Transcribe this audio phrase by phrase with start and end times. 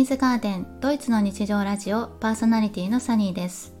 [0.00, 3.74] ニーズガーデンドイツの日常ラジオパーソナリティのサニーです。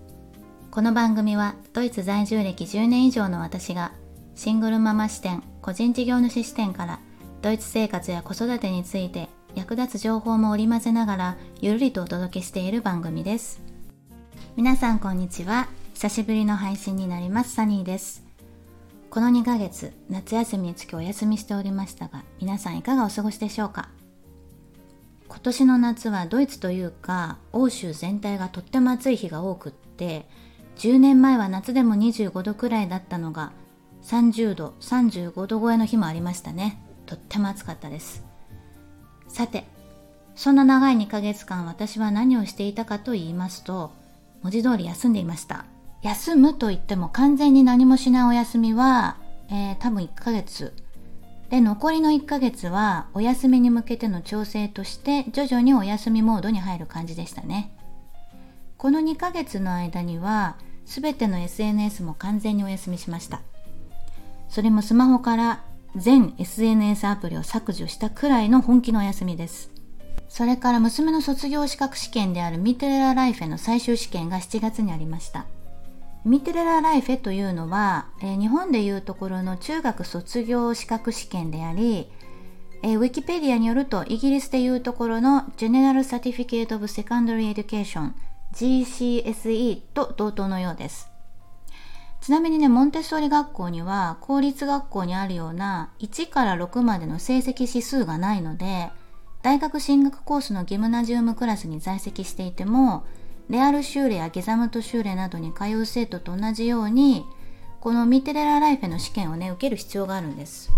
[0.70, 3.92] この番組はドイツ在住歴10年以上の私が
[4.34, 7.00] シングルママ視点個人事業主視点から
[7.40, 13.62] ドイツ生活や子育てについて役立つ情報も織り交ぜながらゆるりとお届けしている番組です。
[14.56, 15.68] 皆さんこんにちは。
[15.94, 18.22] 久しぶりの配信になりますサニーです。
[19.08, 23.88] この2ヶ月夏休みにつきお休みしておりましたが皆さんいかがお過ごしでしょうか？
[25.30, 30.26] 今年の夏はドイツというか欧州全体がとっても暑い日が多くって
[30.76, 33.52] 10年前は夏でも25度くらいだったのが
[34.02, 36.82] 30度35度超えの日もありましたね。
[37.06, 38.24] とっても暑かったです。
[39.28, 39.66] さて
[40.34, 43.92] そんな長い2ヶ月間私は何をしていたかと言いますと
[44.42, 45.64] 文字通り休んでいました。
[46.02, 49.16] 休むと言っても完全に何もしないお休みは、
[49.48, 50.74] えー、多分1ヶ月
[51.50, 57.76] で残りの1ヶ月はお休みに向けての調整として徐々にお休みモードに入る感じでしたね。
[58.76, 63.42] この2ヶ月の間には全ての SNS も完全にお休みしました。
[64.48, 65.62] それもスマホから
[65.96, 69.72] 全 SNS アプリを削除したくらいの本気のお休みです。
[70.28, 75.46] それから娘の卒業資格試験であるミテレラライフェの最終試験が7月にありました。
[76.24, 82.10] ミテレラライフェというのは、えー、日本でいうところの中学卒業資格試験であり、
[82.82, 88.12] えー、ウィキペディアによるとイギリスでいうところの General Certificate of Secondary Education
[88.52, 91.10] GCSE と同等のようです。
[92.20, 98.90] ちなみにね、モンテッソーリ学校には公立学校にあるような1から6までの成績指数がないので、
[99.42, 103.04] 大学進学コースのギムナジウムクラスに在籍していても、
[103.50, 107.26] レアルシューレやゲザムトシューレなどに通う生徒と同じように
[107.80, 110.70] このミテレラライフェの試験をね受ける必要があるんです。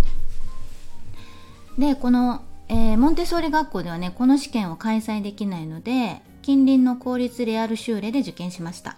[1.78, 8.96] でこの、えー、モンテソーリ学校ではねこの試験を開催できないので近隣の公立レアルシューレで受験しました、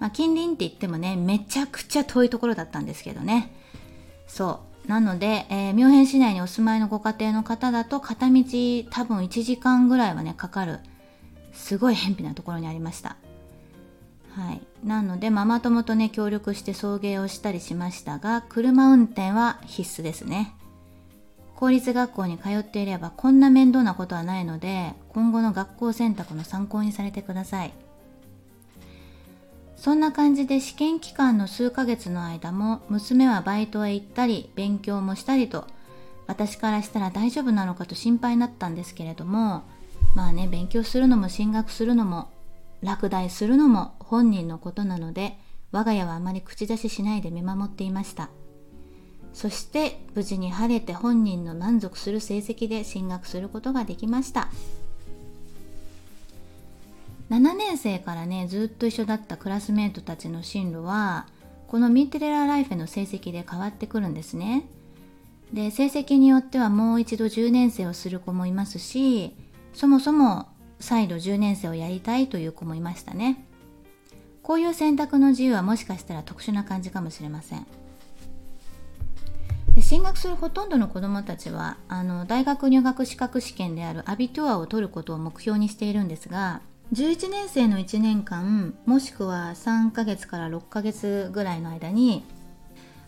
[0.00, 3.52] まあ、近隣って言ってもねめちゃくちゃ遠いところだったんですけどね。
[4.26, 4.88] そう。
[4.88, 8.42] なので、えー、ミュンヘン市内にお住まいのご家庭の方だと片道
[8.90, 10.80] 多分1時間ぐらいはねかかる
[11.56, 13.16] すごい偏僻なところにありました。
[14.30, 14.60] はい。
[14.84, 20.54] なのでママ友とね協力して送迎をしたりしましたが車運転は必須ですね。
[21.56, 27.72] 公立学校に通っていればこんな面倒なことはないので今後の学校選択の参考にされてください。
[29.76, 35.66] そんな感じで試験期間の数ヶ月の間も娘はバイトへ行ったり勉強もしたりと
[36.26, 39.62] 私からしたら大丈夫なのかと心配になったんですけれども
[40.16, 42.30] まあね勉強するのも進学するのも
[42.82, 45.36] 落第するのも本人のことなので
[45.72, 48.30] 我が家はあまり口出ししないで見守っていました。
[49.34, 54.48] そして無事に晴れて本人の満足する成績で進学することができました。
[57.28, 61.26] 7年生からねずっと一緒だったクラスメートたちの進路は
[61.68, 64.66] このミーテレラライフェの成績で変わってくるんですね。
[65.52, 69.34] で成績によってはもう一度10年生をする子もいますし
[69.76, 70.48] そもそも
[70.80, 73.44] 再度10年生をやりたいという子もいましたね。
[74.42, 77.66] こういう選択の自由はもしかしたら特殊な感じかもしれません。
[79.74, 86.62] で進学するほとんどの子どもたちはあの大学入学資格試験であるアビトゥアを取ることを目標にしているんですが
[86.94, 92.24] 11年生の1年間もしくは3ヶ月から6ヶ月ぐらいの間に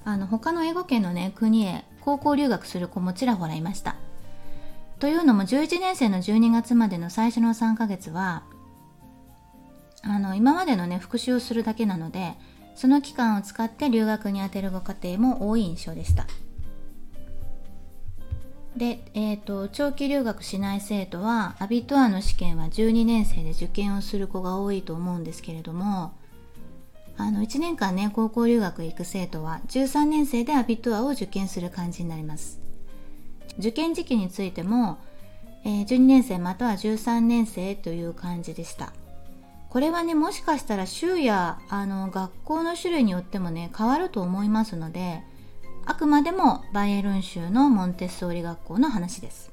[0.05, 3.97] あの他の英語圏のね国へ高校留学する子もちらほらいました。
[4.99, 8.43] というのも11年生の12月までの最初の3ヶ月は
[10.03, 12.35] あの今までのね復習をするだけなので
[12.75, 16.27] その期間を使って留学に充てるご家庭も多い印象でした。
[18.77, 26.13] で、えーと、長期留学しない生徒はアビトアの試験は12年生で受験をする子が多いと思うんですけれども
[27.17, 32.68] あの1年間ね高校留学行く生徒は13年生でアビトアを受験する感じになります。
[33.59, 34.99] 受験時期についても、
[35.65, 38.93] えー、12年生または13年生という感じでした。
[39.69, 45.23] これはねもしかしたら州やあの学校の種類によってもね変わると思いますので
[45.85, 49.53] あくまでもバイエルン州のモンテッソーリ学校の話です。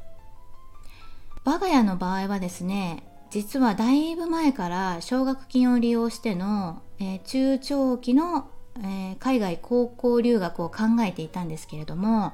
[1.44, 12.34] 我が家の場合はですね実はだいぶ前から奨学金を利用しての、えー、中長期の、えー、海外高校留学を考えていたんですけれども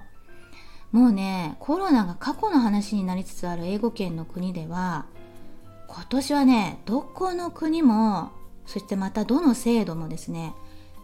[0.92, 5.06] もうねコロナが過去の話になりつつある英語圏の国では
[5.88, 8.32] 今年はねどこの国も
[8.66, 10.54] そしてまたどの制度もですね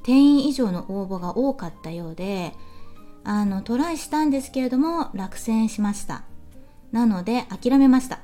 [0.04, 2.54] 定員以上の応募が多かったようで
[3.24, 6.24] あのトライしたんですけれども落選しました。
[6.94, 8.20] なので諦めました。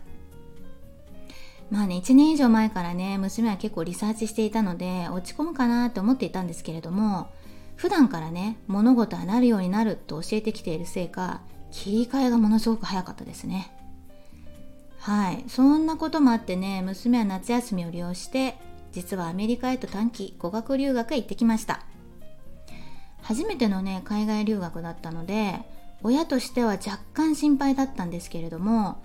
[1.69, 7.29] まあね1年以上前からね娘は結構リサーチしていたので落ち込むかなと思っていたんですけれども
[7.75, 11.41] 普段からね物事はなるようになると教えてきているせいか
[11.73, 13.75] 切り替えがものすごく早かったですね。
[14.99, 15.43] はい。
[15.49, 18.55] そんなこともあってね娘は夏休みを利用して
[18.93, 21.83] 実はアメリカへと短期語学留学へ行ってきました。
[23.21, 25.59] 初めてのね海外留学だったので
[26.03, 29.01] 親としては若干心配だったんですけれども、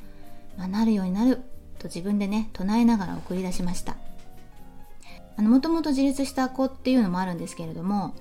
[0.57, 1.41] まあ、なるようになる
[1.79, 3.97] と自分でね唱えながら送り出しました。
[5.39, 8.15] もともと自立した子っていうのもあるんですけれども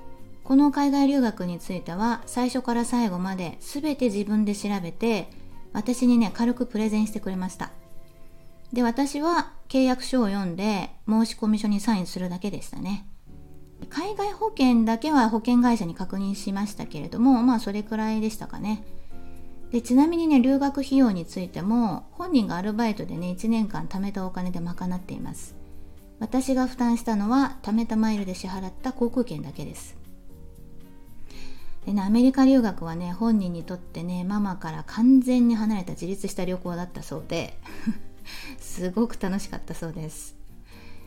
[0.47, 5.27] この海外留学については最初から最後まで全て自分で調べて
[5.73, 7.71] 私にね軽くプレゼンしてくれました。
[8.71, 13.05] で私は契約書を読んで申込書にサインするだけでしたね。
[13.89, 18.85] 海外保険だけは保険会社に確認しましたけれどもまあそれくらいでしたかね。
[19.71, 25.57] でちなみにね留学費用についても本人がアルバイトでね1年間貯めたお金で賄っています。
[26.19, 29.96] 私が負担したのは貯めたマイルで支払った航空券だけです。
[31.87, 37.57] でねアメリカ留学はね本人にとってねママから完全に離れた自立した旅行だったそうで
[38.59, 40.35] すごく楽しかったそうです。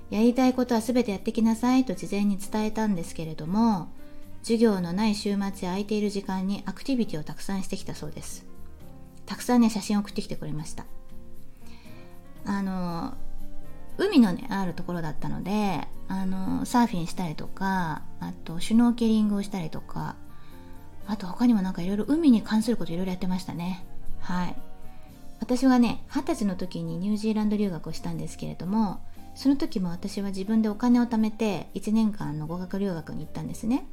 [0.09, 3.91] やりたいことは全てやってきなさいと事前に伝えたんですけれども
[4.43, 8.47] 授業のない週末や空いている時間にアクティビティをたくさんしてきたそうです。
[9.27, 10.87] たくさんね写真を送ってきてくれました。
[12.47, 13.13] あの
[13.99, 20.17] 海のねあるところだったのであのサーフィンしたりとかあとシュノーケリングをしたりとか
[21.07, 23.85] あと他にもなんかいろいろ海に関することいろいろやってましたね。
[24.21, 24.57] はい。
[25.41, 29.01] 私はね二十歳の時にニュージーランド留学をしたんですけれども
[29.35, 33.87] その時も私は自分でお金を貯めて1年間の語学留学に行ったんですね。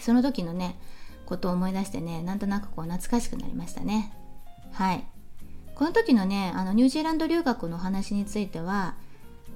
[0.00, 0.78] その時のね
[1.24, 4.12] ことを思い出してねなんとなくこう懐かしくなりましたね。
[4.72, 5.04] はい。
[5.74, 8.94] この時のねあのニュージーランド留学の話については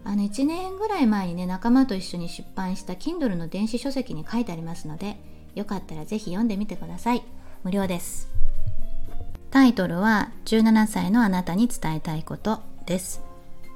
[0.05, 5.19] あの1年ぐらい前にね仲間と一緒に出版した Kindle の電子書籍に書いてありますので
[5.55, 7.23] よかったら是非読んでみてください
[7.65, 8.29] 無料です
[9.51, 13.31] タイトルは17歳のあなたに伝えたいことです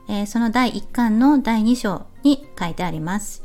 [0.09, 3.43] えー、その第1巻の第2章に書いてあります。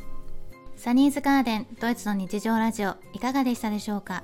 [0.75, 4.23] サニーズガーデンドイツの日常ラジオいかがでしたでしょうか？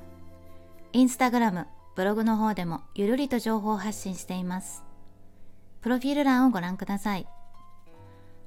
[0.93, 4.83] インスタグラム、ブログの方でもゆるりと情報発信しています。
[5.81, 7.27] プロフィール欄をご覧ください。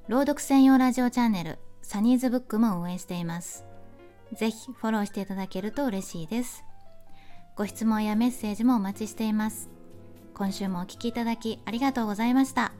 [0.07, 3.68] 朗読専用ラジオチャンネルサニーズブックも運営しています。
[4.35, 6.63] ぜひフォローしていただけると嬉しいです。
[7.55, 9.69] ご質問やメッセージもお待ちしています。
[10.33, 12.71] 今週もお聴きいただきありがとうございました。